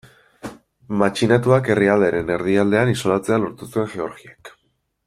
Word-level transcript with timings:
Matxinatuak 1.01 1.69
herrialdearen 1.75 2.33
erdialdean 2.39 2.95
isolatzea 2.95 3.41
lortu 3.45 3.71
zuen 3.73 3.97
Georgiak. 3.97 4.55